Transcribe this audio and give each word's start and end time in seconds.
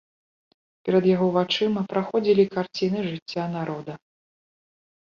Перад 0.87 1.03
яго 1.09 1.27
вачыма 1.35 1.85
праходзілі 1.91 2.49
карціны 2.59 2.99
жыцця 3.13 3.43
народа. 3.55 3.93